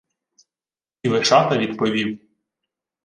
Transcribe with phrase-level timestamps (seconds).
[1.03, 2.19] І Вишата відповів: